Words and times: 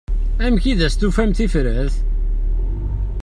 Amek 0.45 0.63
i 0.71 0.73
as-d-tufam 0.85 1.31
tifrat? 1.37 1.93